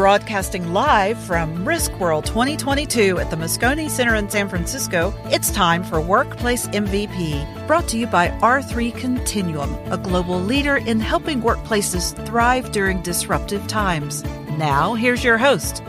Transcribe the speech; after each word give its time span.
Broadcasting 0.00 0.72
live 0.72 1.18
from 1.18 1.62
Risk 1.68 1.92
World 2.00 2.24
2022 2.24 3.18
at 3.18 3.28
the 3.28 3.36
Moscone 3.36 3.90
Center 3.90 4.14
in 4.14 4.30
San 4.30 4.48
Francisco, 4.48 5.12
it's 5.26 5.50
time 5.50 5.84
for 5.84 6.00
Workplace 6.00 6.68
MVP, 6.68 7.66
brought 7.66 7.86
to 7.88 7.98
you 7.98 8.06
by 8.06 8.28
R3 8.40 8.96
Continuum, 8.96 9.74
a 9.92 9.98
global 9.98 10.40
leader 10.40 10.78
in 10.78 11.00
helping 11.00 11.42
workplaces 11.42 12.16
thrive 12.26 12.72
during 12.72 13.02
disruptive 13.02 13.66
times. 13.66 14.24
Now, 14.56 14.94
here's 14.94 15.22
your 15.22 15.36
host. 15.36 15.82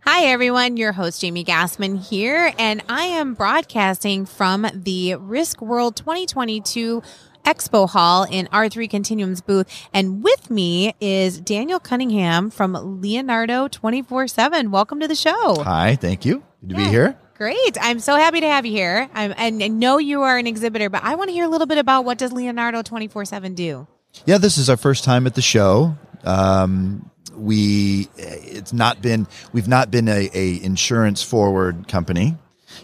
Hi, 0.00 0.24
everyone. 0.24 0.78
Your 0.78 0.92
host, 0.92 1.20
Jamie 1.20 1.44
Gassmann 1.44 1.98
here, 1.98 2.54
and 2.58 2.82
I 2.88 3.04
am 3.04 3.34
broadcasting 3.34 4.24
from 4.24 4.66
the 4.72 5.16
Risk 5.16 5.60
World 5.60 5.94
2022 5.96 7.02
Expo 7.44 7.88
Hall 7.88 8.26
in 8.30 8.46
R3 8.46 8.88
Continuum's 8.88 9.40
booth. 9.40 9.66
And 9.92 10.22
with 10.22 10.50
me 10.50 10.94
is 11.00 11.40
Daniel 11.40 11.78
Cunningham 11.78 12.50
from 12.50 13.00
Leonardo 13.00 13.68
24 13.68 14.28
7. 14.28 14.70
Welcome 14.70 15.00
to 15.00 15.08
the 15.08 15.14
show. 15.14 15.62
Hi, 15.62 15.96
thank 15.96 16.24
you. 16.24 16.42
Good 16.60 16.70
to 16.70 16.80
yeah. 16.80 16.84
be 16.84 16.90
here. 16.90 17.18
Great. 17.36 17.76
I'm 17.80 17.98
so 17.98 18.16
happy 18.16 18.40
to 18.40 18.48
have 18.48 18.64
you 18.64 18.72
here. 18.72 19.08
I'm, 19.12 19.34
and 19.36 19.62
I 19.62 19.68
know 19.68 19.98
you 19.98 20.22
are 20.22 20.38
an 20.38 20.46
exhibitor, 20.46 20.88
but 20.88 21.02
I 21.02 21.16
want 21.16 21.28
to 21.28 21.32
hear 21.32 21.44
a 21.44 21.48
little 21.48 21.66
bit 21.66 21.78
about 21.78 22.04
what 22.04 22.16
does 22.18 22.32
Leonardo 22.32 22.82
24 22.82 23.24
7 23.24 23.54
do? 23.54 23.86
Yeah, 24.24 24.38
this 24.38 24.56
is 24.56 24.70
our 24.70 24.76
first 24.76 25.04
time 25.04 25.26
at 25.26 25.34
the 25.34 25.42
show. 25.42 25.96
Um, 26.22 27.10
we 27.36 28.08
it's 28.16 28.72
not 28.72 29.02
been 29.02 29.26
we've 29.52 29.68
not 29.68 29.90
been 29.90 30.08
a, 30.08 30.30
a 30.32 30.62
insurance 30.62 31.22
forward 31.22 31.88
company 31.88 32.36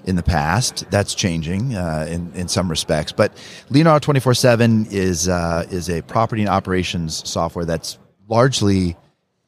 in 0.04 0.16
the 0.16 0.22
past. 0.22 0.90
That's 0.90 1.14
changing 1.14 1.74
uh, 1.74 2.06
in 2.08 2.32
in 2.34 2.48
some 2.48 2.68
respects. 2.68 3.12
But 3.12 3.36
Leonardo 3.70 3.98
twenty 3.98 4.20
four 4.20 4.34
seven 4.34 4.86
is 4.90 5.28
uh, 5.28 5.66
is 5.70 5.88
a 5.88 6.02
property 6.02 6.42
and 6.42 6.50
operations 6.50 7.28
software 7.28 7.64
that's 7.64 7.98
largely 8.28 8.96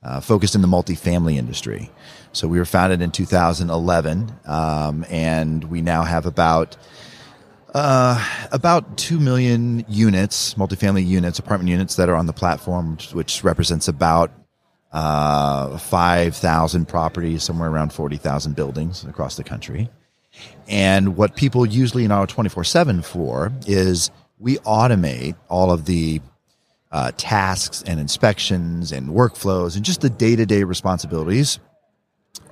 uh, 0.03 0.21
focused 0.21 0.55
in 0.55 0.63
the 0.63 0.69
multifamily 0.69 1.37
industry. 1.37 1.91
So 2.33 2.49
we 2.49 2.59
were 2.59 2.65
founded 2.65 3.03
in 3.03 3.11
2011, 3.11 4.33
um, 4.47 5.05
and 5.11 5.65
we 5.65 5.83
now 5.83 6.03
have 6.03 6.27
about 6.27 6.77
uh, 7.75 8.23
about 8.51 8.99
2 8.99 9.19
million 9.19 9.85
units, 9.89 10.55
multifamily 10.55 11.07
units, 11.07 11.39
apartment 11.39 11.71
units 11.71 11.97
that 11.97 12.09
are 12.09 12.17
on 12.17 12.27
the 12.27 12.33
platform, 12.33 12.99
which 13.13 13.45
represents 13.45 13.89
about 13.89 14.31
uh, 14.93 15.79
5,000 15.79 16.87
properties, 16.87 17.43
somewhere 17.43 17.71
around 17.71 17.93
40,000 17.93 18.55
buildings 18.55 19.05
across 19.05 19.37
the 19.37 19.45
country. 19.45 19.89
And 20.69 21.17
what 21.17 21.37
people 21.37 21.67
usually 21.67 22.07
know 22.07 22.27
24 22.27 22.65
7 22.65 23.03
for 23.03 23.53
is 23.67 24.11
we 24.39 24.57
automate 24.59 25.37
all 25.49 25.71
of 25.71 25.85
the 25.85 26.21
uh, 26.91 27.13
tasks 27.17 27.83
and 27.87 27.99
inspections 27.99 28.93
and 28.93 29.09
workflows 29.09 29.77
and 29.77 29.85
just 29.85 30.03
the 30.03 30.11
day 30.11 30.37
to 30.37 30.45
day 30.45 30.63
responsibilities 30.63 31.59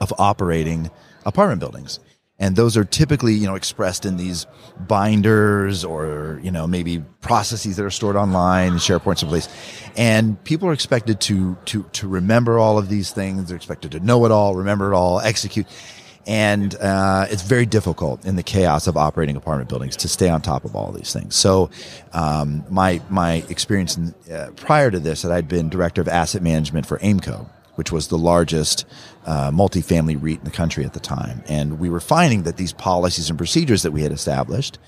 of 0.00 0.12
operating 0.18 0.90
apartment 1.26 1.60
buildings. 1.60 2.00
And 2.38 2.56
those 2.56 2.74
are 2.78 2.84
typically, 2.84 3.34
you 3.34 3.46
know, 3.46 3.54
expressed 3.54 4.06
in 4.06 4.16
these 4.16 4.46
binders 4.88 5.84
or, 5.84 6.40
you 6.42 6.50
know, 6.50 6.66
maybe 6.66 7.00
processes 7.20 7.76
that 7.76 7.84
are 7.84 7.90
stored 7.90 8.16
online, 8.16 8.72
SharePoint 8.72 9.18
someplace. 9.18 9.46
And 9.94 10.42
people 10.44 10.66
are 10.66 10.72
expected 10.72 11.20
to, 11.22 11.58
to, 11.66 11.82
to 11.92 12.08
remember 12.08 12.58
all 12.58 12.78
of 12.78 12.88
these 12.88 13.12
things. 13.12 13.48
They're 13.48 13.56
expected 13.56 13.92
to 13.92 14.00
know 14.00 14.24
it 14.24 14.32
all, 14.32 14.54
remember 14.54 14.90
it 14.90 14.96
all, 14.96 15.20
execute 15.20 15.66
and 16.26 16.74
uh, 16.76 17.26
it's 17.30 17.42
very 17.42 17.66
difficult 17.66 18.24
in 18.24 18.36
the 18.36 18.42
chaos 18.42 18.86
of 18.86 18.96
operating 18.96 19.36
apartment 19.36 19.68
buildings 19.68 19.96
to 19.96 20.08
stay 20.08 20.28
on 20.28 20.42
top 20.42 20.64
of 20.64 20.76
all 20.76 20.92
these 20.92 21.12
things. 21.12 21.34
So, 21.34 21.70
um, 22.12 22.64
my 22.68 23.00
my 23.08 23.44
experience 23.48 23.96
in, 23.96 24.14
uh, 24.32 24.50
prior 24.56 24.90
to 24.90 24.98
this, 24.98 25.22
that 25.22 25.32
I'd 25.32 25.48
been 25.48 25.68
director 25.68 26.00
of 26.00 26.08
asset 26.08 26.42
management 26.42 26.86
for 26.86 26.98
Aimco, 26.98 27.48
which 27.74 27.90
was 27.90 28.08
the 28.08 28.18
largest 28.18 28.84
uh, 29.26 29.50
multifamily 29.50 30.20
REIT 30.20 30.38
in 30.38 30.44
the 30.44 30.50
country 30.50 30.84
at 30.84 30.92
the 30.92 31.00
time, 31.00 31.42
and 31.48 31.78
we 31.78 31.88
were 31.88 32.00
finding 32.00 32.42
that 32.42 32.56
these 32.56 32.72
policies 32.72 33.28
and 33.30 33.38
procedures 33.38 33.82
that 33.82 33.92
we 33.92 34.02
had 34.02 34.12
established 34.12 34.78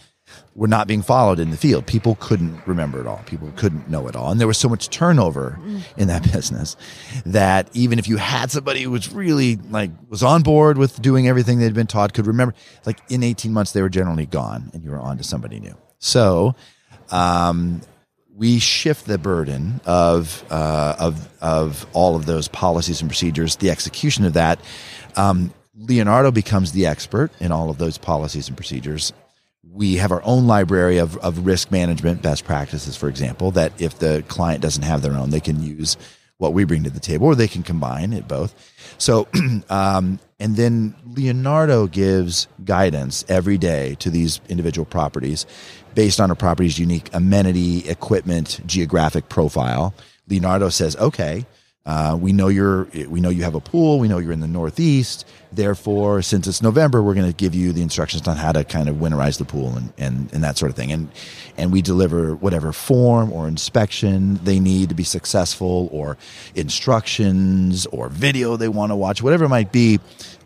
were 0.54 0.68
not 0.68 0.86
being 0.86 1.02
followed 1.02 1.38
in 1.38 1.50
the 1.50 1.56
field. 1.56 1.86
People 1.86 2.16
couldn't 2.20 2.66
remember 2.66 3.00
it 3.00 3.06
all. 3.06 3.22
People 3.26 3.52
couldn't 3.56 3.88
know 3.88 4.06
it 4.08 4.16
all. 4.16 4.30
And 4.30 4.40
there 4.40 4.46
was 4.46 4.58
so 4.58 4.68
much 4.68 4.90
turnover 4.90 5.58
in 5.96 6.08
that 6.08 6.22
business 6.32 6.76
that 7.24 7.68
even 7.72 7.98
if 7.98 8.06
you 8.08 8.16
had 8.18 8.50
somebody 8.50 8.82
who 8.82 8.90
was 8.90 9.12
really 9.12 9.56
like 9.56 9.90
was 10.08 10.22
on 10.22 10.42
board 10.42 10.78
with 10.78 11.00
doing 11.00 11.28
everything 11.28 11.58
they'd 11.58 11.74
been 11.74 11.86
taught, 11.86 12.12
could 12.12 12.26
remember, 12.26 12.54
like 12.84 12.98
in 13.08 13.22
18 13.22 13.52
months, 13.52 13.72
they 13.72 13.82
were 13.82 13.88
generally 13.88 14.26
gone 14.26 14.70
and 14.72 14.84
you 14.84 14.90
were 14.90 15.00
on 15.00 15.18
to 15.18 15.24
somebody 15.24 15.60
new. 15.60 15.76
So, 15.98 16.54
um, 17.10 17.80
we 18.34 18.58
shift 18.58 19.06
the 19.06 19.18
burden 19.18 19.80
of, 19.84 20.42
uh, 20.50 20.96
of, 20.98 21.28
of 21.42 21.86
all 21.92 22.16
of 22.16 22.24
those 22.24 22.48
policies 22.48 23.00
and 23.02 23.10
procedures, 23.10 23.56
the 23.56 23.70
execution 23.70 24.24
of 24.24 24.32
that. 24.32 24.58
Um, 25.16 25.52
Leonardo 25.76 26.30
becomes 26.30 26.72
the 26.72 26.86
expert 26.86 27.30
in 27.40 27.52
all 27.52 27.68
of 27.68 27.78
those 27.78 27.98
policies 27.98 28.48
and 28.48 28.56
procedures 28.56 29.12
we 29.72 29.96
have 29.96 30.12
our 30.12 30.22
own 30.24 30.46
library 30.46 30.98
of, 30.98 31.16
of 31.18 31.46
risk 31.46 31.70
management 31.70 32.22
best 32.22 32.44
practices, 32.44 32.96
for 32.96 33.08
example, 33.08 33.50
that 33.52 33.72
if 33.80 33.98
the 33.98 34.22
client 34.28 34.60
doesn't 34.60 34.82
have 34.82 35.02
their 35.02 35.14
own, 35.14 35.30
they 35.30 35.40
can 35.40 35.62
use 35.62 35.96
what 36.36 36.52
we 36.52 36.64
bring 36.64 36.82
to 36.82 36.90
the 36.90 37.00
table, 37.00 37.26
or 37.26 37.34
they 37.34 37.48
can 37.48 37.62
combine 37.62 38.12
it 38.12 38.26
both. 38.26 38.54
So, 38.98 39.28
um, 39.70 40.18
and 40.40 40.56
then 40.56 40.94
Leonardo 41.06 41.86
gives 41.86 42.48
guidance 42.64 43.24
every 43.28 43.58
day 43.58 43.94
to 44.00 44.10
these 44.10 44.40
individual 44.48 44.84
properties 44.84 45.46
based 45.94 46.20
on 46.20 46.30
a 46.30 46.34
property's 46.34 46.78
unique 46.78 47.08
amenity, 47.12 47.88
equipment, 47.88 48.60
geographic 48.66 49.28
profile. 49.28 49.94
Leonardo 50.28 50.68
says, 50.68 50.96
okay, 50.96 51.46
uh, 51.84 52.16
we 52.20 52.32
know 52.32 52.46
you're 52.46 52.84
we 53.08 53.20
know 53.20 53.28
you 53.28 53.42
have 53.42 53.56
a 53.56 53.60
pool. 53.60 53.98
We 53.98 54.06
know 54.06 54.18
you're 54.18 54.32
in 54.32 54.40
the 54.40 54.46
Northeast. 54.46 55.26
Therefore, 55.50 56.22
since 56.22 56.46
it's 56.46 56.62
November, 56.62 57.02
we're 57.02 57.14
going 57.14 57.26
to 57.26 57.36
give 57.36 57.54
you 57.54 57.72
the 57.72 57.82
instructions 57.82 58.26
on 58.28 58.36
how 58.36 58.52
to 58.52 58.62
kind 58.64 58.88
of 58.88 58.96
winterize 58.96 59.36
the 59.36 59.44
pool 59.44 59.76
and, 59.76 59.92
and, 59.98 60.32
and 60.32 60.44
that 60.44 60.56
sort 60.56 60.70
of 60.70 60.76
thing. 60.76 60.92
And 60.92 61.10
and 61.58 61.72
we 61.72 61.82
deliver 61.82 62.36
whatever 62.36 62.72
form 62.72 63.32
or 63.32 63.48
inspection 63.48 64.36
they 64.44 64.60
need 64.60 64.90
to 64.90 64.94
be 64.94 65.02
successful, 65.04 65.88
or 65.90 66.16
instructions 66.54 67.86
or 67.86 68.08
video 68.08 68.56
they 68.56 68.68
want 68.68 68.92
to 68.92 68.96
watch, 68.96 69.20
whatever 69.20 69.46
it 69.46 69.50
might 69.50 69.72
be. 69.72 69.98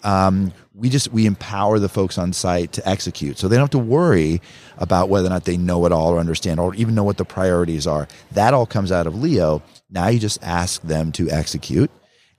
Um, 0.05 0.53
we 0.75 0.91
just 0.91 1.11
we 1.13 1.25
empower 1.27 1.79
the 1.79 1.89
folks 1.89 2.19
on 2.19 2.33
site 2.33 2.73
to 2.73 2.87
execute, 2.89 3.39
so 3.39 3.49
they 3.49 3.57
don't 3.57 3.65
have 3.65 3.71
to 3.71 3.79
worry 3.79 4.43
about 4.79 5.09
whether 5.09 5.27
or 5.27 5.31
not 5.31 5.45
they 5.45 5.57
know 5.57 5.87
it 5.87 5.93
all 5.93 6.13
or 6.13 6.19
understand 6.19 6.61
or 6.61 6.75
even 6.75 6.95
know 6.95 7.05
what 7.05 7.17
the 7.17 7.25
priorities 7.25 7.87
are. 7.87 8.07
That 8.33 8.53
all 8.53 8.67
comes 8.67 8.93
out 8.93 9.07
of 9.07 9.15
Leo 9.15 9.63
now 9.91 10.09
you 10.09 10.19
just 10.19 10.43
ask 10.43 10.83
them 10.83 11.13
to 11.13 11.31
execute, 11.31 11.91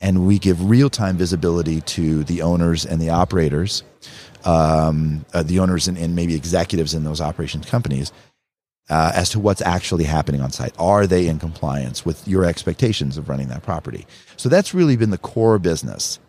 and 0.02 0.28
we 0.28 0.40
give 0.40 0.70
real 0.70 0.90
time 0.90 1.18
visibility 1.18 1.82
to 1.82 2.24
the 2.26 2.42
owners 2.42 2.86
and 2.86 3.02
the 3.02 3.10
operators, 3.10 3.84
um, 4.44 5.26
uh, 5.34 5.44
the 5.44 5.60
owners 5.60 5.88
and, 5.88 5.98
and, 5.98 6.16
maybe 6.16 6.36
executives 6.36 6.94
in 6.94 7.04
those 7.04 7.22
operations 7.22 7.66
companies. 7.66 8.12
Uh, 8.90 9.12
as 9.14 9.30
to 9.30 9.38
what's 9.38 9.62
actually 9.62 10.06
happening 10.06 10.40
on 10.40 10.50
site. 10.50 10.74
Are 10.80 11.06
they 11.06 11.28
in 11.28 11.40
compliance 11.40 12.06
with 12.06 12.26
your 12.26 12.46
expectations 12.46 13.18
of 13.18 13.28
running 13.28 13.50
that 13.50 13.62
property? 13.62 14.08
So 14.38 14.48
that's 14.48 14.74
really 14.74 14.96
been 14.96 15.10
the 15.10 15.18
core 15.18 15.60
business. 15.60 16.20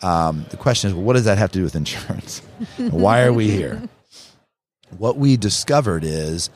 Um, 0.00 0.46
the 0.50 0.56
question 0.56 0.88
is, 0.88 0.94
well, 0.94 1.04
what 1.04 1.14
does 1.14 1.24
that 1.24 1.38
have 1.38 1.50
to 1.52 1.58
do 1.58 1.64
with 1.64 1.74
insurance? 1.74 2.40
Why 2.76 3.22
are 3.22 3.32
we 3.32 3.50
here? 3.50 3.82
What 4.96 5.16
we 5.16 5.36
discovered 5.36 6.04
is 6.04 6.50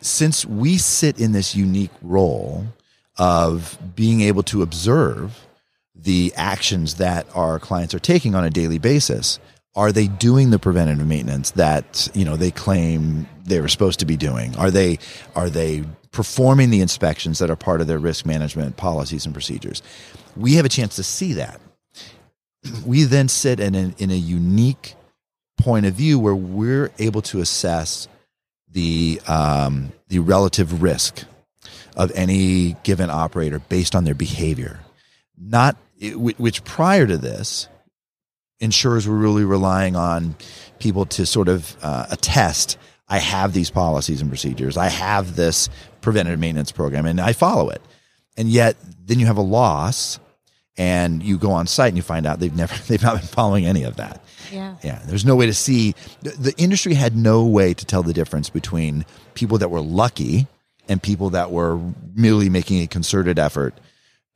since 0.00 0.44
we 0.44 0.76
sit 0.76 1.20
in 1.20 1.32
this 1.32 1.54
unique 1.54 1.92
role 2.02 2.66
of 3.18 3.78
being 3.94 4.20
able 4.20 4.42
to 4.44 4.62
observe 4.62 5.46
the 5.94 6.32
actions 6.36 6.96
that 6.96 7.26
our 7.34 7.58
clients 7.58 7.94
are 7.94 7.98
taking 7.98 8.34
on 8.34 8.44
a 8.44 8.50
daily 8.50 8.78
basis, 8.78 9.38
are 9.74 9.92
they 9.92 10.06
doing 10.06 10.50
the 10.50 10.58
preventative 10.58 11.06
maintenance 11.06 11.50
that 11.52 12.08
you 12.14 12.24
know 12.24 12.36
they 12.36 12.50
claim 12.50 13.26
they 13.44 13.60
were 13.60 13.68
supposed 13.68 14.00
to 14.00 14.06
be 14.06 14.16
doing? 14.16 14.56
Are 14.56 14.70
they 14.70 14.98
are 15.34 15.50
they 15.50 15.84
performing 16.12 16.70
the 16.70 16.80
inspections 16.80 17.38
that 17.38 17.50
are 17.50 17.56
part 17.56 17.80
of 17.80 17.86
their 17.86 17.98
risk 17.98 18.26
management 18.26 18.76
policies 18.76 19.26
and 19.26 19.34
procedures? 19.34 19.82
We 20.36 20.54
have 20.54 20.64
a 20.64 20.70
chance 20.70 20.96
to 20.96 21.02
see 21.02 21.34
that. 21.34 21.60
We 22.84 23.04
then 23.04 23.28
sit 23.28 23.60
in 23.60 23.74
a, 23.74 23.94
in 23.98 24.10
a 24.10 24.16
unique 24.16 24.94
point 25.56 25.86
of 25.86 25.94
view 25.94 26.18
where 26.18 26.34
we're 26.34 26.90
able 26.98 27.22
to 27.22 27.40
assess 27.40 28.08
the 28.70 29.20
um, 29.26 29.92
the 30.08 30.18
relative 30.18 30.82
risk 30.82 31.24
of 31.96 32.12
any 32.14 32.76
given 32.82 33.10
operator 33.10 33.58
based 33.58 33.94
on 33.94 34.04
their 34.04 34.14
behavior. 34.14 34.80
Not 35.38 35.76
which 36.00 36.62
prior 36.64 37.06
to 37.06 37.16
this, 37.16 37.68
insurers 38.60 39.08
were 39.08 39.16
really 39.16 39.44
relying 39.44 39.96
on 39.96 40.36
people 40.78 41.06
to 41.06 41.24
sort 41.26 41.48
of 41.48 41.76
uh, 41.82 42.06
attest. 42.10 42.76
I 43.08 43.18
have 43.18 43.52
these 43.52 43.70
policies 43.70 44.20
and 44.20 44.30
procedures. 44.30 44.76
I 44.76 44.88
have 44.88 45.36
this 45.36 45.68
preventative 46.00 46.40
maintenance 46.40 46.72
program, 46.72 47.06
and 47.06 47.20
I 47.20 47.32
follow 47.32 47.70
it. 47.70 47.80
And 48.36 48.48
yet, 48.48 48.76
then 49.06 49.18
you 49.18 49.26
have 49.26 49.38
a 49.38 49.42
loss, 49.42 50.18
and 50.78 51.22
you 51.22 51.38
go 51.38 51.52
on 51.52 51.66
site 51.66 51.88
and 51.88 51.96
you 51.96 52.02
find 52.02 52.26
out 52.26 52.38
they've 52.38 52.54
never 52.54 52.74
they've 52.86 53.02
not 53.02 53.18
been 53.18 53.26
following 53.26 53.66
any 53.66 53.82
of 53.84 53.96
that. 53.96 54.22
Yeah. 54.52 54.76
Yeah. 54.82 55.00
There's 55.06 55.24
no 55.24 55.36
way 55.36 55.46
to 55.46 55.54
see. 55.54 55.94
The, 56.22 56.30
the 56.30 56.54
industry 56.56 56.94
had 56.94 57.16
no 57.16 57.44
way 57.44 57.74
to 57.74 57.84
tell 57.84 58.02
the 58.02 58.12
difference 58.12 58.50
between 58.50 59.04
people 59.34 59.58
that 59.58 59.70
were 59.70 59.80
lucky 59.80 60.46
and 60.88 61.02
people 61.02 61.30
that 61.30 61.50
were 61.50 61.80
merely 62.14 62.48
making 62.48 62.80
a 62.82 62.86
concerted 62.86 63.38
effort 63.38 63.74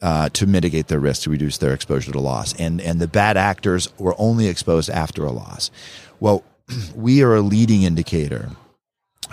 uh, 0.02 0.28
to 0.30 0.46
mitigate 0.46 0.88
their 0.88 1.00
risk 1.00 1.22
to 1.22 1.30
reduce 1.30 1.58
their 1.58 1.72
exposure 1.72 2.12
to 2.12 2.20
loss. 2.20 2.54
And 2.58 2.80
and 2.80 3.00
the 3.00 3.08
bad 3.08 3.36
actors 3.36 3.88
were 3.98 4.14
only 4.18 4.46
exposed 4.46 4.90
after 4.90 5.24
a 5.24 5.30
loss. 5.30 5.70
Well, 6.18 6.44
we 6.94 7.22
are 7.22 7.34
a 7.34 7.40
leading 7.40 7.82
indicator 7.82 8.50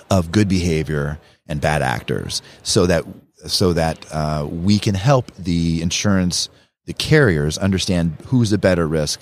of 0.10 0.32
good 0.32 0.48
behavior 0.48 1.20
and 1.48 1.62
bad 1.62 1.82
actors, 1.82 2.42
so 2.64 2.86
that 2.86 3.06
so 3.46 3.74
that 3.74 4.06
uh, 4.12 4.48
we 4.50 4.80
can 4.80 4.96
help 4.96 5.32
the 5.36 5.82
insurance 5.82 6.50
the 6.88 6.94
carriers 6.94 7.58
understand 7.58 8.18
who's 8.28 8.52
a 8.52 8.58
better 8.58 8.88
risk 8.88 9.22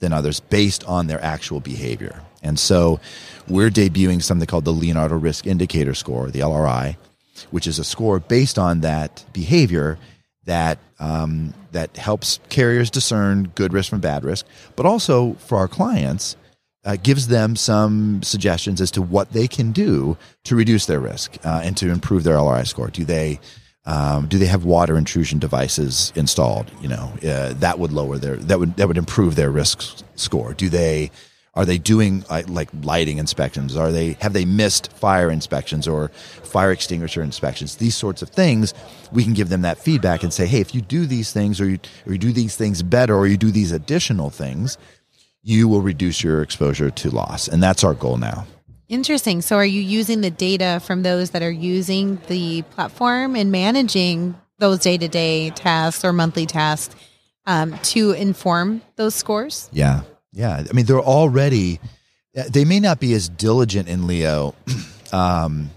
than 0.00 0.12
others 0.12 0.40
based 0.40 0.82
on 0.84 1.06
their 1.06 1.22
actual 1.22 1.60
behavior. 1.60 2.20
And 2.42 2.58
so 2.58 2.98
we're 3.46 3.70
debuting 3.70 4.20
something 4.22 4.46
called 4.46 4.64
the 4.64 4.72
Leonardo 4.72 5.16
Risk 5.16 5.46
Indicator 5.46 5.94
Score, 5.94 6.30
the 6.30 6.40
LRI, 6.40 6.96
which 7.50 7.68
is 7.68 7.78
a 7.78 7.84
score 7.84 8.18
based 8.18 8.58
on 8.58 8.80
that 8.80 9.24
behavior 9.32 9.98
that 10.44 10.78
um, 10.98 11.54
that 11.70 11.96
helps 11.96 12.40
carriers 12.48 12.90
discern 12.90 13.52
good 13.54 13.72
risk 13.72 13.90
from 13.90 14.00
bad 14.00 14.24
risk, 14.24 14.46
but 14.76 14.86
also 14.86 15.34
for 15.34 15.58
our 15.58 15.68
clients 15.68 16.36
uh, 16.84 16.96
gives 17.00 17.28
them 17.28 17.54
some 17.54 18.22
suggestions 18.22 18.80
as 18.80 18.90
to 18.90 19.02
what 19.02 19.32
they 19.32 19.46
can 19.46 19.72
do 19.72 20.16
to 20.44 20.56
reduce 20.56 20.86
their 20.86 21.00
risk 21.00 21.36
uh, 21.44 21.60
and 21.62 21.76
to 21.76 21.90
improve 21.90 22.24
their 22.24 22.36
LRI 22.36 22.66
score. 22.66 22.88
Do 22.88 23.04
they 23.04 23.40
um, 23.84 24.28
do 24.28 24.38
they 24.38 24.46
have 24.46 24.64
water 24.64 24.96
intrusion 24.96 25.38
devices 25.38 26.12
installed? 26.14 26.70
You 26.80 26.88
know, 26.88 27.12
uh, 27.24 27.54
that 27.54 27.78
would 27.78 27.92
lower 27.92 28.18
their 28.18 28.36
that 28.36 28.58
would 28.58 28.76
that 28.76 28.88
would 28.88 28.98
improve 28.98 29.34
their 29.34 29.50
risk 29.50 30.04
score. 30.14 30.54
Do 30.54 30.68
they 30.68 31.10
are 31.54 31.66
they 31.66 31.78
doing 31.78 32.24
uh, 32.30 32.42
like 32.46 32.68
lighting 32.82 33.18
inspections? 33.18 33.76
Are 33.76 33.90
they 33.90 34.12
have 34.20 34.32
they 34.32 34.44
missed 34.44 34.92
fire 34.92 35.30
inspections 35.30 35.88
or 35.88 36.08
fire 36.08 36.70
extinguisher 36.70 37.22
inspections? 37.22 37.76
These 37.76 37.96
sorts 37.96 38.22
of 38.22 38.30
things, 38.30 38.72
we 39.10 39.24
can 39.24 39.34
give 39.34 39.48
them 39.48 39.62
that 39.62 39.78
feedback 39.78 40.22
and 40.22 40.32
say, 40.32 40.46
hey, 40.46 40.60
if 40.60 40.74
you 40.74 40.80
do 40.80 41.04
these 41.04 41.32
things 41.32 41.60
or 41.60 41.68
you 41.68 41.78
or 42.06 42.12
you 42.12 42.18
do 42.18 42.32
these 42.32 42.56
things 42.56 42.82
better 42.82 43.16
or 43.16 43.26
you 43.26 43.36
do 43.36 43.50
these 43.50 43.72
additional 43.72 44.30
things, 44.30 44.78
you 45.42 45.66
will 45.66 45.82
reduce 45.82 46.22
your 46.22 46.40
exposure 46.40 46.90
to 46.90 47.10
loss, 47.10 47.48
and 47.48 47.62
that's 47.62 47.82
our 47.82 47.94
goal 47.94 48.16
now. 48.16 48.46
Interesting. 48.92 49.40
So, 49.40 49.56
are 49.56 49.64
you 49.64 49.80
using 49.80 50.20
the 50.20 50.30
data 50.30 50.78
from 50.84 51.02
those 51.02 51.30
that 51.30 51.42
are 51.42 51.50
using 51.50 52.20
the 52.28 52.60
platform 52.60 53.36
and 53.36 53.50
managing 53.50 54.34
those 54.58 54.80
day 54.80 54.98
to 54.98 55.08
day 55.08 55.48
tasks 55.48 56.04
or 56.04 56.12
monthly 56.12 56.44
tasks 56.44 56.94
um, 57.46 57.78
to 57.84 58.10
inform 58.12 58.82
those 58.96 59.14
scores? 59.14 59.70
Yeah. 59.72 60.02
Yeah. 60.32 60.62
I 60.68 60.72
mean, 60.74 60.84
they're 60.84 61.00
already, 61.00 61.80
they 62.34 62.66
may 62.66 62.80
not 62.80 63.00
be 63.00 63.14
as 63.14 63.30
diligent 63.30 63.88
in 63.88 64.06
Leo 64.06 64.54
um, 65.12 65.70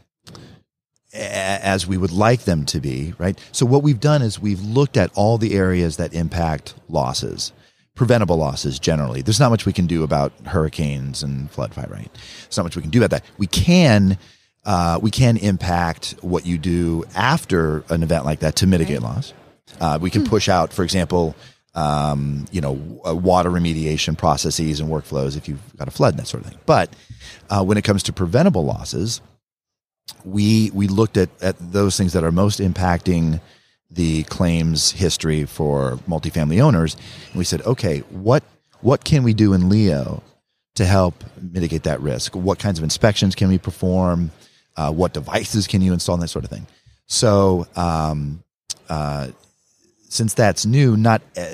as 1.14 1.88
we 1.88 1.96
would 1.96 2.12
like 2.12 2.42
them 2.42 2.66
to 2.66 2.82
be, 2.82 3.14
right? 3.18 3.40
So, 3.54 3.66
what 3.66 3.82
we've 3.82 4.02
done 4.02 4.24
is 4.24 4.42
we've 4.42 4.62
looked 4.62 4.98
at 4.98 5.10
all 5.16 5.38
the 5.38 5.56
areas 5.56 5.96
that 5.96 6.14
impact 6.14 6.74
losses 6.90 7.54
preventable 7.96 8.38
losses 8.38 8.78
generally. 8.78 9.22
There's 9.22 9.40
not 9.40 9.50
much 9.50 9.66
we 9.66 9.74
can 9.74 9.88
do 9.88 10.04
about 10.04 10.34
hurricanes 10.46 11.24
and 11.24 11.50
flood 11.50 11.74
fight, 11.74 11.90
right? 11.90 12.10
There's 12.44 12.58
not 12.58 12.64
much 12.64 12.76
we 12.76 12.82
can 12.82 12.92
do 12.92 13.00
about 13.00 13.12
that. 13.12 13.24
We 13.38 13.48
can 13.48 14.18
uh, 14.66 15.00
we 15.02 15.12
can 15.12 15.38
impact 15.38 16.16
what 16.22 16.46
you 16.46 16.58
do 16.58 17.04
after 17.16 17.84
an 17.90 18.04
event 18.04 18.26
like 18.26 18.40
that 18.40 18.58
to 18.58 18.68
mitigate 18.68 19.02
right. 19.02 19.16
loss. 19.16 19.34
Uh, 19.80 20.00
we 20.02 20.10
can 20.10 20.22
hmm. 20.24 20.30
push 20.30 20.50
out, 20.50 20.74
for 20.74 20.84
example, 20.84 21.36
um, 21.76 22.46
you 22.52 22.62
know, 22.62 22.72
water 22.72 23.50
remediation 23.50 24.18
processes 24.18 24.80
and 24.80 24.90
workflows 24.90 25.38
if 25.38 25.48
you've 25.48 25.76
got 25.78 25.88
a 25.88 25.92
flood 25.92 26.14
and 26.14 26.20
that 26.20 26.28
sort 26.28 26.44
of 26.44 26.50
thing. 26.50 26.60
But 26.66 26.96
uh, 27.50 27.64
when 27.64 27.78
it 27.78 27.84
comes 27.84 28.04
to 28.04 28.14
preventable 28.14 28.66
losses, 28.66 29.22
we 30.24 30.72
we 30.74 30.88
looked 30.88 31.18
at 31.18 31.30
at 31.42 31.56
those 31.60 31.98
things 31.98 32.14
that 32.14 32.24
are 32.24 32.32
most 32.32 32.60
impacting 32.60 33.42
the 33.92 34.24
claims 34.24 34.92
history 34.92 35.46
for 35.46 35.98
multifamily 36.08 36.62
owners. 36.62 36.96
And 37.28 37.36
we 37.36 37.44
said, 37.44 37.62
okay, 37.62 38.00
what 38.10 38.44
what 38.82 39.04
can 39.04 39.24
we 39.24 39.34
do 39.34 39.54
in 39.54 39.70
Leo 39.70 40.22
to 40.76 40.86
help 40.86 41.24
mitigate 41.42 41.84
that 41.84 42.02
risk? 42.02 42.36
What 42.36 42.60
kinds 42.60 42.78
of 42.78 42.84
inspections 42.84 43.34
can 43.36 43.48
we 43.50 43.58
perform? 43.58 44.32
Uh, 44.78 44.92
what 44.92 45.14
devices 45.14 45.68
can 45.68 45.82
you 45.82 45.94
install? 45.94 46.16
And 46.16 46.24
that 46.24 46.28
sort 46.28 46.44
of 46.46 46.52
thing. 46.52 46.68
So, 47.08 47.68
um, 47.76 48.44
uh, 48.90 49.30
since 50.10 50.34
that's 50.34 50.66
new, 50.66 50.98
not 50.98 51.22
uh, 51.38 51.46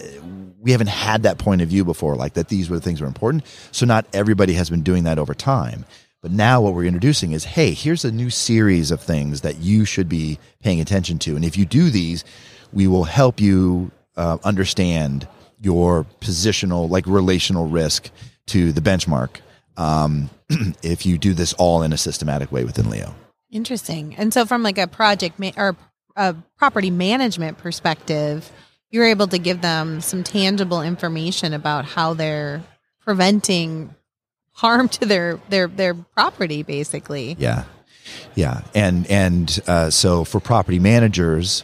we 0.59 0.71
haven't 0.71 0.87
had 0.87 1.23
that 1.23 1.37
point 1.37 1.61
of 1.61 1.69
view 1.69 1.83
before, 1.83 2.15
like 2.15 2.33
that 2.33 2.49
these 2.49 2.69
were 2.69 2.75
the 2.77 2.81
things 2.81 2.99
that 2.99 3.05
were 3.05 3.09
important. 3.09 3.45
So 3.71 3.85
not 3.85 4.05
everybody 4.13 4.53
has 4.53 4.69
been 4.69 4.83
doing 4.83 5.03
that 5.05 5.17
over 5.17 5.33
time. 5.33 5.85
But 6.21 6.31
now 6.31 6.61
what 6.61 6.75
we're 6.75 6.85
introducing 6.85 7.31
is, 7.31 7.43
hey, 7.43 7.73
here's 7.73 8.05
a 8.05 8.11
new 8.11 8.29
series 8.29 8.91
of 8.91 9.01
things 9.01 9.41
that 9.41 9.57
you 9.57 9.85
should 9.85 10.07
be 10.07 10.37
paying 10.61 10.79
attention 10.79 11.17
to. 11.19 11.35
And 11.35 11.43
if 11.43 11.57
you 11.57 11.65
do 11.65 11.89
these, 11.89 12.23
we 12.71 12.87
will 12.87 13.05
help 13.05 13.41
you 13.41 13.91
uh, 14.15 14.37
understand 14.43 15.27
your 15.59 16.05
positional, 16.19 16.89
like 16.89 17.07
relational 17.07 17.67
risk 17.67 18.11
to 18.47 18.71
the 18.71 18.81
benchmark 18.81 19.37
um, 19.77 20.29
if 20.83 21.05
you 21.05 21.17
do 21.17 21.33
this 21.33 21.53
all 21.53 21.81
in 21.81 21.91
a 21.93 21.97
systematic 21.97 22.51
way 22.51 22.63
within 22.63 22.89
Leo. 22.89 23.15
Interesting. 23.51 24.15
And 24.15 24.33
so, 24.33 24.45
from 24.45 24.63
like 24.63 24.77
a 24.77 24.87
project 24.87 25.39
ma- 25.39 25.51
or 25.57 25.75
a 26.15 26.35
property 26.57 26.91
management 26.91 27.57
perspective, 27.57 28.51
you're 28.91 29.05
able 29.05 29.27
to 29.27 29.39
give 29.39 29.61
them 29.61 30.01
some 30.01 30.23
tangible 30.23 30.81
information 30.81 31.53
about 31.53 31.85
how 31.85 32.13
they're 32.13 32.61
preventing 33.01 33.93
harm 34.61 34.87
to 34.87 35.07
their 35.07 35.39
their 35.49 35.65
their 35.65 35.95
property 35.95 36.61
basically 36.61 37.35
yeah 37.39 37.63
yeah 38.35 38.61
and 38.75 39.09
and 39.09 39.59
uh, 39.65 39.89
so 39.89 40.23
for 40.23 40.39
property 40.39 40.77
managers 40.77 41.63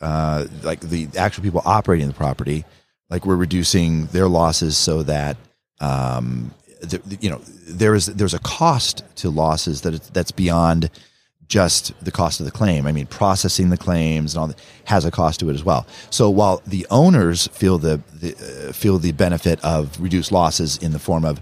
uh, 0.00 0.46
like 0.62 0.78
the 0.80 1.08
actual 1.16 1.42
people 1.42 1.60
operating 1.64 2.06
the 2.06 2.14
property 2.14 2.64
like 3.10 3.26
we're 3.26 3.34
reducing 3.34 4.06
their 4.06 4.28
losses 4.28 4.76
so 4.76 5.02
that 5.02 5.36
um, 5.80 6.54
the, 6.82 7.18
you 7.20 7.28
know 7.28 7.40
there 7.66 7.96
is 7.96 8.06
there's 8.06 8.34
a 8.34 8.38
cost 8.38 9.02
to 9.16 9.28
losses 9.28 9.80
that 9.80 10.00
that's 10.14 10.30
beyond 10.30 10.88
just 11.48 11.92
the 12.04 12.12
cost 12.12 12.38
of 12.38 12.46
the 12.46 12.52
claim. 12.52 12.86
I 12.86 12.92
mean, 12.92 13.06
processing 13.06 13.70
the 13.70 13.76
claims 13.76 14.34
and 14.34 14.40
all 14.40 14.46
that 14.46 14.58
has 14.84 15.04
a 15.04 15.10
cost 15.10 15.40
to 15.40 15.50
it 15.50 15.54
as 15.54 15.64
well. 15.64 15.84
So 16.10 16.30
while 16.30 16.62
the 16.64 16.86
owners 16.90 17.48
feel 17.48 17.76
the, 17.76 18.00
the 18.14 18.68
uh, 18.68 18.72
feel 18.72 18.98
the 18.98 19.10
benefit 19.10 19.58
of 19.64 20.00
reduced 20.00 20.30
losses 20.30 20.78
in 20.78 20.92
the 20.92 21.00
form 21.00 21.24
of 21.24 21.40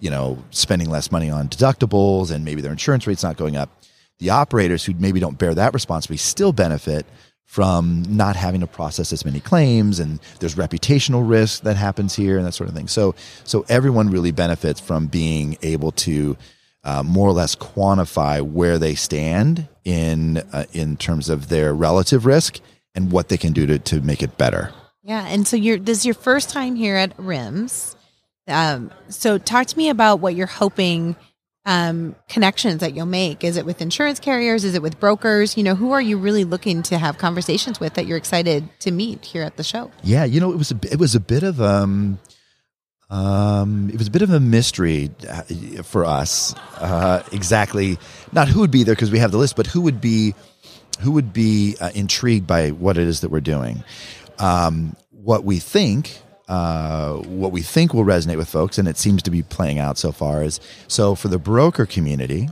you 0.00 0.10
know, 0.10 0.42
spending 0.50 0.90
less 0.90 1.10
money 1.10 1.30
on 1.30 1.48
deductibles 1.48 2.30
and 2.30 2.44
maybe 2.44 2.60
their 2.60 2.72
insurance 2.72 3.06
rate's 3.06 3.22
not 3.22 3.36
going 3.36 3.56
up. 3.56 3.70
The 4.18 4.30
operators 4.30 4.84
who 4.84 4.94
maybe 4.94 5.20
don't 5.20 5.38
bear 5.38 5.54
that 5.54 5.74
responsibility 5.74 6.18
still 6.18 6.52
benefit 6.52 7.06
from 7.44 8.04
not 8.08 8.36
having 8.36 8.60
to 8.60 8.66
process 8.66 9.12
as 9.12 9.24
many 9.24 9.40
claims 9.40 10.00
and 10.00 10.20
there's 10.38 10.56
reputational 10.56 11.28
risk 11.28 11.62
that 11.62 11.76
happens 11.76 12.14
here 12.14 12.36
and 12.36 12.46
that 12.46 12.52
sort 12.52 12.68
of 12.68 12.74
thing. 12.74 12.88
So, 12.88 13.14
so 13.44 13.64
everyone 13.68 14.10
really 14.10 14.32
benefits 14.32 14.80
from 14.80 15.06
being 15.06 15.56
able 15.62 15.92
to 15.92 16.36
uh, 16.84 17.02
more 17.02 17.28
or 17.28 17.32
less 17.32 17.56
quantify 17.56 18.42
where 18.42 18.78
they 18.78 18.94
stand 18.94 19.66
in 19.84 20.38
uh, 20.52 20.64
in 20.72 20.96
terms 20.96 21.28
of 21.28 21.48
their 21.48 21.72
relative 21.72 22.26
risk 22.26 22.60
and 22.94 23.10
what 23.10 23.28
they 23.28 23.36
can 23.36 23.52
do 23.52 23.66
to, 23.66 23.78
to 23.78 24.00
make 24.00 24.22
it 24.22 24.36
better. 24.36 24.72
Yeah, 25.02 25.26
and 25.26 25.46
so 25.48 25.56
you're 25.56 25.78
this 25.78 25.98
is 25.98 26.06
your 26.06 26.14
first 26.14 26.50
time 26.50 26.76
here 26.76 26.96
at 26.96 27.16
RIMS. 27.16 27.96
Um, 28.48 28.90
so 29.08 29.38
talk 29.38 29.66
to 29.68 29.78
me 29.78 29.88
about 29.90 30.20
what 30.20 30.34
you're 30.34 30.46
hoping 30.46 31.16
um, 31.68 32.16
connections 32.28 32.80
that 32.80 32.94
you'll 32.94 33.06
make. 33.06 33.44
Is 33.44 33.58
it 33.58 33.66
with 33.66 33.82
insurance 33.82 34.18
carriers? 34.18 34.64
Is 34.64 34.74
it 34.74 34.80
with 34.80 34.98
brokers? 34.98 35.56
You 35.56 35.62
know, 35.62 35.74
who 35.74 35.92
are 35.92 36.00
you 36.00 36.16
really 36.16 36.44
looking 36.44 36.82
to 36.84 36.96
have 36.96 37.18
conversations 37.18 37.78
with 37.78 37.94
that 37.94 38.06
you're 38.06 38.16
excited 38.16 38.68
to 38.80 38.90
meet 38.90 39.24
here 39.24 39.42
at 39.42 39.58
the 39.58 39.62
show? 39.62 39.90
Yeah, 40.02 40.24
you 40.24 40.40
know, 40.40 40.50
it 40.50 40.56
was 40.56 40.72
a, 40.72 40.78
it 40.90 40.98
was 40.98 41.14
a 41.14 41.20
bit 41.20 41.42
of 41.42 41.60
um, 41.60 42.18
um, 43.10 43.90
it 43.90 43.98
was 43.98 44.06
a 44.06 44.10
bit 44.10 44.22
of 44.22 44.30
a 44.30 44.40
mystery 44.40 45.10
uh, 45.28 45.42
for 45.82 46.06
us. 46.06 46.54
Uh, 46.76 47.22
exactly, 47.32 47.98
not 48.32 48.48
who 48.48 48.60
would 48.60 48.70
be 48.70 48.82
there 48.82 48.94
because 48.94 49.10
we 49.10 49.18
have 49.18 49.30
the 49.30 49.38
list, 49.38 49.54
but 49.54 49.66
who 49.66 49.82
would 49.82 50.00
be 50.00 50.34
who 51.00 51.12
would 51.12 51.34
be 51.34 51.76
uh, 51.80 51.90
intrigued 51.94 52.46
by 52.46 52.70
what 52.70 52.96
it 52.96 53.06
is 53.06 53.20
that 53.20 53.30
we're 53.30 53.40
doing. 53.40 53.84
Um, 54.38 54.96
what 55.10 55.44
we 55.44 55.58
think 55.58 56.22
uh, 56.48 57.16
what 57.18 57.52
we 57.52 57.60
think 57.62 57.92
will 57.92 58.04
resonate 58.04 58.36
with 58.36 58.48
folks, 58.48 58.78
and 58.78 58.88
it 58.88 58.96
seems 58.96 59.22
to 59.22 59.30
be 59.30 59.42
playing 59.42 59.78
out 59.78 59.98
so 59.98 60.12
far, 60.12 60.42
is 60.42 60.60
so 60.88 61.14
for 61.14 61.28
the 61.28 61.38
broker 61.38 61.84
community, 61.84 62.48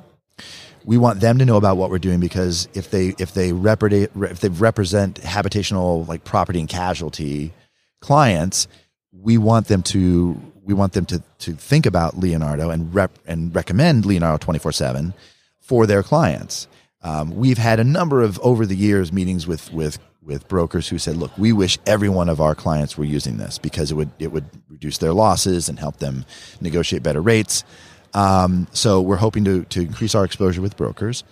we 0.84 0.98
want 0.98 1.20
them 1.20 1.38
to 1.38 1.44
know 1.44 1.56
about 1.56 1.76
what 1.76 1.90
we're 1.90 1.98
doing 1.98 2.20
because 2.20 2.68
if 2.74 2.90
they 2.90 3.14
if 3.18 3.34
they 3.34 3.52
represent 3.52 4.10
if 4.30 4.40
they 4.40 4.48
represent 4.48 5.20
habitational 5.20 6.06
like 6.06 6.24
property 6.24 6.60
and 6.60 6.68
casualty 6.68 7.52
clients, 8.00 8.68
we 9.12 9.38
want 9.38 9.66
them 9.66 9.82
to 9.82 10.40
we 10.62 10.74
want 10.74 10.92
them 10.92 11.06
to 11.06 11.22
to 11.38 11.52
think 11.52 11.86
about 11.86 12.18
Leonardo 12.18 12.70
and 12.70 12.94
rep 12.94 13.18
and 13.26 13.54
recommend 13.54 14.06
Leonardo 14.06 14.38
twenty 14.38 14.58
four 14.58 14.72
seven 14.72 15.14
for 15.60 15.86
their 15.86 16.02
clients. 16.02 16.68
Um, 17.02 17.34
we've 17.36 17.58
had 17.58 17.80
a 17.80 17.84
number 17.84 18.22
of 18.22 18.38
over 18.40 18.66
the 18.66 18.76
years 18.76 19.12
meetings 19.12 19.46
with 19.46 19.72
with 19.72 19.98
with 20.26 20.48
brokers 20.48 20.88
who 20.88 20.98
said, 20.98 21.16
"Look, 21.16 21.30
we 21.38 21.52
wish 21.52 21.78
every 21.86 22.10
one 22.10 22.28
of 22.28 22.40
our 22.40 22.54
clients 22.54 22.98
were 22.98 23.04
using 23.04 23.38
this 23.38 23.58
because 23.58 23.90
it 23.90 23.94
would 23.94 24.10
it 24.18 24.32
would 24.32 24.44
reduce 24.68 24.98
their 24.98 25.14
losses 25.14 25.68
and 25.68 25.78
help 25.78 25.98
them 25.98 26.26
negotiate 26.60 27.02
better 27.02 27.22
rates." 27.22 27.64
Um, 28.12 28.66
so 28.72 29.00
we're 29.00 29.16
hoping 29.16 29.44
to 29.44 29.64
to 29.64 29.80
increase 29.80 30.14
our 30.14 30.24
exposure 30.24 30.60
with 30.60 30.76
brokers. 30.76 31.24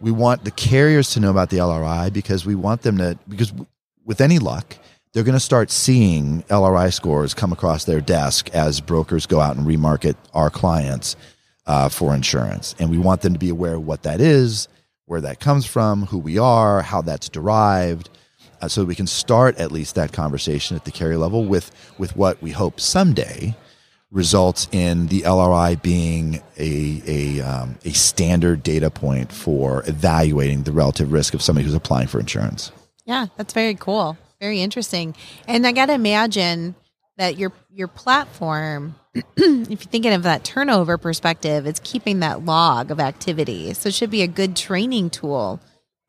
we 0.00 0.10
want 0.10 0.44
the 0.44 0.50
carriers 0.50 1.10
to 1.10 1.20
know 1.20 1.30
about 1.30 1.50
the 1.50 1.58
LRI 1.58 2.10
because 2.12 2.46
we 2.46 2.54
want 2.54 2.82
them 2.82 2.96
to 2.98 3.18
because 3.28 3.52
with 4.04 4.20
any 4.20 4.38
luck 4.38 4.76
they're 5.12 5.24
going 5.24 5.34
to 5.34 5.40
start 5.40 5.70
seeing 5.70 6.42
LRI 6.44 6.92
scores 6.92 7.34
come 7.34 7.52
across 7.52 7.84
their 7.84 8.00
desk 8.00 8.48
as 8.50 8.80
brokers 8.80 9.26
go 9.26 9.40
out 9.40 9.56
and 9.56 9.66
remarket 9.66 10.14
our 10.32 10.50
clients 10.50 11.16
uh, 11.66 11.88
for 11.88 12.14
insurance, 12.14 12.74
and 12.78 12.90
we 12.90 12.98
want 12.98 13.22
them 13.22 13.32
to 13.32 13.38
be 13.38 13.48
aware 13.48 13.74
of 13.74 13.86
what 13.86 14.04
that 14.04 14.20
is, 14.20 14.68
where 15.06 15.20
that 15.20 15.40
comes 15.40 15.66
from, 15.66 16.06
who 16.06 16.18
we 16.18 16.38
are, 16.38 16.82
how 16.82 17.02
that's 17.02 17.28
derived. 17.28 18.08
Uh, 18.60 18.68
so 18.68 18.84
we 18.84 18.94
can 18.94 19.06
start 19.06 19.56
at 19.58 19.72
least 19.72 19.94
that 19.94 20.12
conversation 20.12 20.76
at 20.76 20.84
the 20.84 20.90
carrier 20.90 21.18
level 21.18 21.44
with 21.44 21.70
with 21.98 22.16
what 22.16 22.40
we 22.42 22.50
hope 22.50 22.80
someday 22.80 23.54
results 24.10 24.68
in 24.72 25.06
the 25.06 25.22
LRI 25.22 25.80
being 25.80 26.42
a 26.58 27.02
a, 27.06 27.40
um, 27.40 27.78
a 27.84 27.92
standard 27.92 28.62
data 28.62 28.90
point 28.90 29.32
for 29.32 29.82
evaluating 29.86 30.64
the 30.64 30.72
relative 30.72 31.12
risk 31.12 31.34
of 31.34 31.42
somebody 31.42 31.64
who's 31.64 31.74
applying 31.74 32.08
for 32.08 32.20
insurance. 32.20 32.72
Yeah, 33.04 33.26
that's 33.36 33.54
very 33.54 33.74
cool. 33.74 34.18
Very 34.40 34.60
interesting. 34.60 35.14
And 35.46 35.66
I 35.66 35.72
got 35.72 35.86
to 35.86 35.92
imagine 35.94 36.74
that 37.16 37.38
your 37.38 37.52
your 37.72 37.88
platform 37.88 38.96
if 39.14 39.68
you're 39.68 39.76
thinking 39.76 40.12
of 40.12 40.22
that 40.22 40.44
turnover 40.44 40.96
perspective, 40.96 41.66
it's 41.66 41.80
keeping 41.82 42.20
that 42.20 42.44
log 42.44 42.90
of 42.90 43.00
activity. 43.00 43.72
So 43.74 43.88
it 43.88 43.94
should 43.94 44.10
be 44.10 44.22
a 44.22 44.28
good 44.28 44.54
training 44.54 45.10
tool 45.10 45.60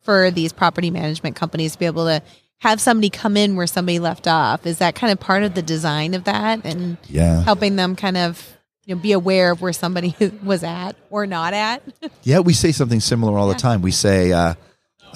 for 0.02 0.32
these 0.32 0.52
property 0.54 0.90
management 0.92 1.36
companies 1.36 1.74
to 1.74 1.80
be 1.80 1.86
able 1.86 2.06
to 2.06 2.22
have 2.60 2.80
somebody 2.80 3.10
come 3.10 3.38
in 3.38 3.56
where 3.56 3.68
somebody 3.68 4.00
left 4.00 4.28
off. 4.28 4.66
Is 4.66 4.78
that 4.80 4.94
kind 4.96 5.12
of 5.12 5.20
part 5.20 5.44
of 5.44 5.56
the 5.56 5.62
design 5.62 6.14
of 6.14 6.26
that 6.26 6.62
and 6.66 6.98
Yeah. 7.08 7.42
helping 7.44 7.76
them 7.76 7.96
kind 7.96 8.18
of 8.18 8.56
you 8.86 8.96
know, 8.96 9.02
be 9.02 9.12
aware 9.12 9.52
of 9.52 9.62
where 9.62 9.74
somebody 9.74 10.16
was 10.44 10.64
at 10.64 10.96
or 11.10 11.26
not 11.28 11.54
at? 11.54 11.82
Yeah, 12.24 12.40
we 12.40 12.54
say 12.54 12.72
something 12.72 13.00
similar 13.00 13.38
all 13.38 13.48
the 13.48 13.56
time. 13.56 13.82
We 13.82 13.92
say, 13.92 14.32
uh, 14.32 14.54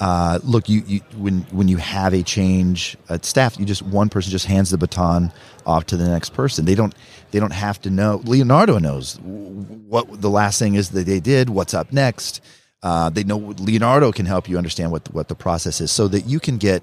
uh, 0.00 0.40
"Look, 0.42 0.68
you, 0.68 0.82
you 0.86 1.00
when 1.16 1.40
when 1.52 1.68
you 1.68 1.76
have 1.78 2.12
a 2.14 2.22
change 2.22 2.96
at 3.08 3.24
staff, 3.24 3.58
you 3.58 3.64
just 3.64 3.82
one 3.82 4.08
person 4.08 4.30
just 4.30 4.46
hands 4.46 4.70
the 4.70 4.76
baton 4.78 5.32
off 5.64 5.86
to 5.86 5.96
the 5.96 6.08
next 6.08 6.30
person. 6.34 6.64
They 6.64 6.74
don't 6.74 6.94
they 7.30 7.38
don't 7.40 7.52
have 7.52 7.80
to 7.82 7.90
know. 7.90 8.20
Leonardo 8.24 8.78
knows 8.78 9.18
what 9.22 10.20
the 10.20 10.30
last 10.30 10.58
thing 10.58 10.74
is 10.74 10.90
that 10.90 11.06
they 11.06 11.20
did. 11.20 11.48
What's 11.50 11.74
up 11.74 11.92
next? 11.92 12.40
Uh, 12.82 13.10
they 13.10 13.24
know 13.24 13.38
Leonardo 13.58 14.12
can 14.12 14.26
help 14.26 14.48
you 14.48 14.58
understand 14.58 14.92
what 14.92 15.04
the, 15.04 15.12
what 15.12 15.28
the 15.28 15.34
process 15.34 15.80
is, 15.80 15.90
so 15.90 16.08
that 16.08 16.22
you 16.22 16.40
can 16.40 16.58
get 16.58 16.82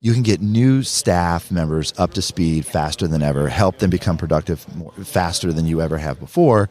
you 0.00 0.12
can 0.12 0.22
get 0.22 0.40
new 0.40 0.82
staff 0.82 1.50
members 1.50 1.92
up 1.98 2.12
to 2.14 2.22
speed 2.22 2.66
faster 2.66 3.08
than 3.08 3.22
ever, 3.22 3.48
help 3.48 3.78
them 3.78 3.90
become 3.90 4.16
productive 4.16 4.64
more, 4.76 4.92
faster 4.92 5.52
than 5.52 5.66
you 5.66 5.80
ever 5.80 5.98
have 5.98 6.20
before, 6.20 6.68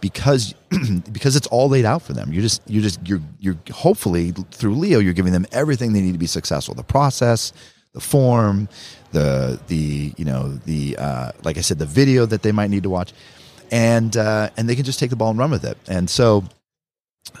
because 0.00 0.54
because 1.12 1.36
it's 1.36 1.46
all 1.46 1.68
laid 1.68 1.84
out 1.84 2.02
for 2.02 2.12
them. 2.12 2.32
You 2.32 2.42
just 2.42 2.60
you 2.68 2.80
just 2.80 3.00
you're 3.06 3.22
you're 3.38 3.56
hopefully 3.72 4.32
through 4.50 4.74
Leo 4.74 4.98
you're 4.98 5.14
giving 5.14 5.32
them 5.32 5.46
everything 5.52 5.92
they 5.92 6.00
need 6.00 6.12
to 6.12 6.18
be 6.18 6.26
successful. 6.26 6.74
The 6.74 6.82
process, 6.82 7.52
the 7.94 8.00
form, 8.00 8.68
the 9.12 9.58
the 9.68 10.12
you 10.16 10.24
know 10.24 10.50
the 10.50 10.96
uh, 10.98 11.32
like 11.42 11.56
I 11.56 11.62
said 11.62 11.78
the 11.78 11.86
video 11.86 12.26
that 12.26 12.42
they 12.42 12.52
might 12.52 12.68
need 12.68 12.82
to 12.82 12.90
watch, 12.90 13.14
and 13.70 14.14
uh, 14.16 14.50
and 14.56 14.68
they 14.68 14.76
can 14.76 14.84
just 14.84 14.98
take 14.98 15.10
the 15.10 15.16
ball 15.16 15.30
and 15.30 15.38
run 15.38 15.50
with 15.50 15.64
it. 15.64 15.78
And 15.88 16.10
so, 16.10 16.44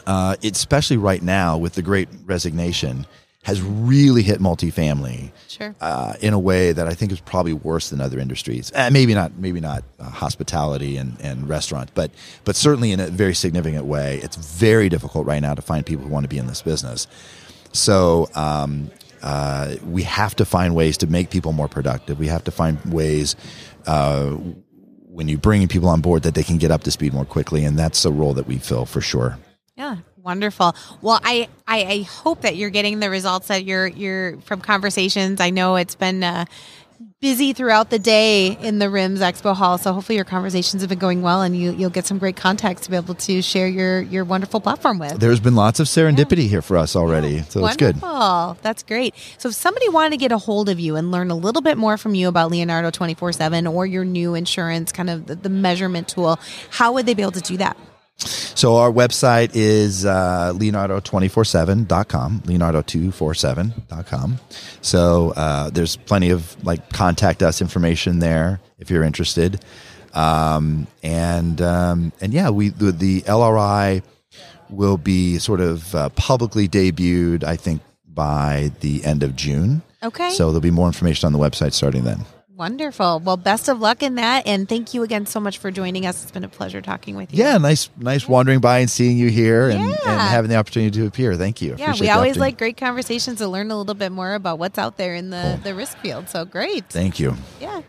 uh, 0.06 0.36
especially 0.42 0.96
right 0.96 1.22
now 1.22 1.56
with 1.58 1.74
the 1.74 1.82
Great 1.82 2.08
Resignation, 2.24 3.06
has 3.44 3.60
really 3.60 4.22
hit 4.22 4.40
multifamily 4.40 5.30
Sure. 5.48 5.74
uh, 5.82 6.14
in 6.22 6.32
a 6.32 6.38
way 6.38 6.72
that 6.72 6.88
I 6.88 6.94
think 6.94 7.12
is 7.12 7.20
probably 7.20 7.52
worse 7.52 7.90
than 7.90 8.00
other 8.00 8.18
industries. 8.18 8.72
Uh, 8.74 8.88
maybe 8.90 9.12
not, 9.14 9.36
maybe 9.36 9.60
not 9.60 9.84
uh, 10.00 10.04
hospitality 10.04 10.96
and, 10.96 11.20
and 11.20 11.46
restaurant, 11.48 11.90
but 11.94 12.10
but 12.44 12.56
certainly 12.56 12.90
in 12.90 13.00
a 13.00 13.08
very 13.08 13.34
significant 13.34 13.84
way. 13.84 14.18
It's 14.22 14.36
very 14.36 14.88
difficult 14.88 15.26
right 15.26 15.42
now 15.42 15.54
to 15.54 15.60
find 15.62 15.84
people 15.84 16.04
who 16.06 16.10
want 16.10 16.24
to 16.24 16.28
be 16.28 16.38
in 16.38 16.46
this 16.46 16.62
business. 16.62 17.06
So 17.72 18.30
um, 18.34 18.90
uh, 19.22 19.76
we 19.84 20.04
have 20.04 20.34
to 20.36 20.46
find 20.46 20.74
ways 20.74 20.96
to 20.98 21.06
make 21.06 21.28
people 21.28 21.52
more 21.52 21.68
productive. 21.68 22.18
We 22.18 22.28
have 22.28 22.44
to 22.44 22.50
find 22.50 22.78
ways. 22.92 23.36
Uh, 23.86 24.38
when 25.08 25.28
you 25.28 25.38
bring 25.38 25.68
people 25.68 25.88
on 25.90 26.00
board, 26.00 26.24
that 26.24 26.34
they 26.34 26.42
can 26.42 26.56
get 26.58 26.72
up 26.72 26.82
to 26.84 26.90
speed 26.90 27.12
more 27.12 27.24
quickly, 27.24 27.64
and 27.64 27.78
that's 27.78 28.04
a 28.04 28.10
role 28.10 28.34
that 28.34 28.48
we 28.48 28.58
fill 28.58 28.84
for 28.84 29.00
sure. 29.00 29.38
Yeah, 29.76 29.96
wonderful. 30.16 30.76
Well, 31.02 31.18
I, 31.24 31.48
I 31.66 31.84
I 31.84 32.02
hope 32.02 32.42
that 32.42 32.54
you're 32.54 32.70
getting 32.70 33.00
the 33.00 33.10
results 33.10 33.48
that 33.48 33.64
you're 33.64 33.88
you're 33.88 34.38
from 34.42 34.60
conversations. 34.60 35.40
I 35.40 35.50
know 35.50 35.74
it's 35.74 35.96
been 35.96 36.22
uh, 36.22 36.44
busy 37.20 37.52
throughout 37.52 37.90
the 37.90 37.98
day 37.98 38.56
in 38.60 38.78
the 38.78 38.88
Rims 38.88 39.18
Expo 39.18 39.52
Hall, 39.52 39.76
so 39.76 39.92
hopefully 39.92 40.14
your 40.14 40.24
conversations 40.24 40.82
have 40.82 40.90
been 40.90 41.00
going 41.00 41.22
well, 41.22 41.42
and 41.42 41.56
you 41.56 41.72
you'll 41.72 41.90
get 41.90 42.06
some 42.06 42.18
great 42.18 42.36
contacts 42.36 42.82
to 42.82 42.90
be 42.92 42.96
able 42.96 43.16
to 43.16 43.42
share 43.42 43.66
your 43.66 44.00
your 44.02 44.24
wonderful 44.24 44.60
platform 44.60 45.00
with. 45.00 45.18
There's 45.18 45.40
been 45.40 45.56
lots 45.56 45.80
of 45.80 45.88
serendipity 45.88 46.48
here 46.48 46.62
for 46.62 46.76
us 46.76 46.94
already, 46.94 47.42
so 47.42 47.66
it's 47.66 47.76
good. 47.76 48.00
Wonderful. 48.00 48.58
That's 48.62 48.84
great. 48.84 49.16
So 49.38 49.48
if 49.48 49.56
somebody 49.56 49.88
wanted 49.88 50.10
to 50.10 50.18
get 50.18 50.30
a 50.30 50.38
hold 50.38 50.68
of 50.68 50.78
you 50.78 50.94
and 50.94 51.10
learn 51.10 51.32
a 51.32 51.36
little 51.36 51.62
bit 51.62 51.78
more 51.78 51.96
from 51.96 52.14
you 52.14 52.28
about 52.28 52.52
Leonardo 52.52 52.92
24/7 52.92 53.74
or 53.74 53.86
your 53.86 54.04
new 54.04 54.36
insurance 54.36 54.92
kind 54.92 55.10
of 55.10 55.26
the, 55.26 55.34
the 55.34 55.48
measurement 55.48 56.06
tool, 56.06 56.38
how 56.70 56.92
would 56.92 57.06
they 57.06 57.14
be 57.14 57.22
able 57.22 57.32
to 57.32 57.40
do 57.40 57.56
that? 57.56 57.76
So 58.18 58.76
our 58.76 58.90
website 58.90 59.50
is 59.54 60.06
uh, 60.06 60.52
leonardo247.com, 60.54 62.40
leonardo247.com. 62.40 64.40
So 64.80 65.32
uh, 65.36 65.70
there's 65.70 65.96
plenty 65.96 66.30
of 66.30 66.56
like 66.64 66.88
contact 66.90 67.42
us 67.42 67.60
information 67.60 68.20
there 68.20 68.60
if 68.78 68.90
you're 68.90 69.02
interested. 69.02 69.62
Um, 70.14 70.86
and 71.02 71.60
um, 71.60 72.12
and 72.20 72.32
yeah, 72.32 72.50
we 72.50 72.68
the, 72.68 72.92
the 72.92 73.22
LRI 73.22 74.02
will 74.70 74.96
be 74.96 75.38
sort 75.38 75.60
of 75.60 75.94
uh, 75.94 76.08
publicly 76.10 76.68
debuted, 76.68 77.44
I 77.44 77.56
think, 77.56 77.82
by 78.06 78.72
the 78.80 79.04
end 79.04 79.22
of 79.22 79.36
June. 79.36 79.82
Okay. 80.02 80.30
So 80.30 80.46
there'll 80.46 80.60
be 80.60 80.70
more 80.70 80.86
information 80.86 81.26
on 81.26 81.32
the 81.32 81.38
website 81.38 81.72
starting 81.72 82.04
then. 82.04 82.24
Wonderful. 82.56 83.18
Well, 83.18 83.36
best 83.36 83.68
of 83.68 83.80
luck 83.80 84.02
in 84.04 84.14
that. 84.14 84.46
And 84.46 84.68
thank 84.68 84.94
you 84.94 85.02
again 85.02 85.26
so 85.26 85.40
much 85.40 85.58
for 85.58 85.72
joining 85.72 86.06
us. 86.06 86.22
It's 86.22 86.30
been 86.30 86.44
a 86.44 86.48
pleasure 86.48 86.80
talking 86.80 87.16
with 87.16 87.34
you. 87.34 87.42
Yeah, 87.42 87.58
nice, 87.58 87.90
nice 87.98 88.28
wandering 88.28 88.60
by 88.60 88.78
and 88.78 88.88
seeing 88.88 89.18
you 89.18 89.28
here 89.28 89.68
and, 89.70 89.82
and 89.82 90.20
having 90.20 90.50
the 90.50 90.56
opportunity 90.56 90.96
to 91.00 91.06
appear. 91.06 91.34
Thank 91.34 91.60
you. 91.60 91.70
Yeah, 91.70 91.86
Appreciate 91.86 92.06
we 92.06 92.10
always 92.10 92.36
like 92.36 92.56
great 92.56 92.76
conversations 92.76 93.38
to 93.38 93.48
learn 93.48 93.72
a 93.72 93.76
little 93.76 93.94
bit 93.94 94.12
more 94.12 94.34
about 94.34 94.60
what's 94.60 94.78
out 94.78 94.96
there 94.98 95.16
in 95.16 95.30
the, 95.30 95.58
the 95.64 95.74
risk 95.74 95.98
field. 95.98 96.28
So 96.28 96.44
great. 96.44 96.88
Thank 96.90 97.18
you. 97.18 97.34
Yeah. 97.60 97.82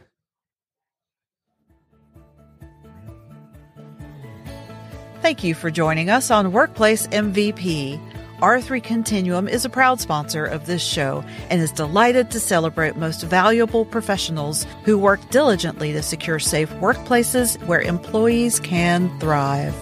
Thank 5.22 5.44
you 5.44 5.54
for 5.54 5.70
joining 5.70 6.10
us 6.10 6.32
on 6.32 6.52
Workplace 6.52 7.06
MVP. 7.08 8.00
R3 8.46 8.84
Continuum 8.84 9.48
is 9.48 9.66
a 9.66 9.72
proud 9.72 10.00
sponsor 10.00 10.46
of 10.46 10.68
this 10.68 10.84
show 10.84 11.24
and 11.50 11.60
is 11.60 11.72
delighted 11.72 12.30
to 12.30 12.40
celebrate 12.40 12.96
most 12.96 13.24
valuable 13.24 13.86
professionals 13.86 14.68
who 14.84 15.00
work 15.00 15.20
diligently 15.32 15.92
to 15.94 16.04
secure 16.04 16.38
safe 16.38 16.70
workplaces 16.74 17.58
where 17.66 17.82
employees 17.82 18.60
can 18.60 19.10
thrive. 19.20 19.74